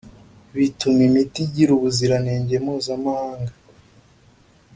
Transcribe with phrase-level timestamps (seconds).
[0.57, 3.51] bituma imiti igira ubuziranenge mpuzamahanga